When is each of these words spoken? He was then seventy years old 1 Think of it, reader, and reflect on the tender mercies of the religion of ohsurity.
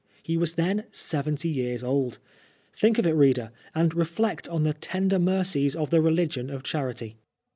He 0.23 0.35
was 0.35 0.53
then 0.55 0.85
seventy 0.91 1.49
years 1.49 1.83
old 1.83 2.13
1 2.15 2.21
Think 2.73 2.97
of 2.97 3.05
it, 3.05 3.11
reader, 3.13 3.51
and 3.75 3.93
reflect 3.93 4.49
on 4.49 4.63
the 4.63 4.73
tender 4.73 5.19
mercies 5.19 5.75
of 5.75 5.91
the 5.91 6.01
religion 6.01 6.49
of 6.49 6.63
ohsurity. 6.63 7.17